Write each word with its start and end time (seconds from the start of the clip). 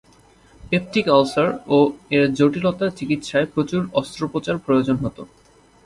Peptic 0.61 1.05
ulcer 1.09 1.49
ও 1.67 1.77
এর 2.09 2.25
জটিলতা 2.33 2.85
চিকিৎসায় 2.97 3.47
প্রচুর 3.53 3.81
আস্ত্রোপচার 3.99 4.55
প্রয়োজন 4.57 4.95
হত। 4.95 5.17